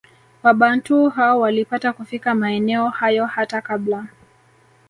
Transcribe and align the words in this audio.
Wabantu 0.43 1.09
hao 1.09 1.39
walipata 1.39 1.93
kufika 1.93 2.35
maeneo 2.35 2.89
hayo 2.89 3.25
hata 3.25 3.61
kabla 3.61 4.05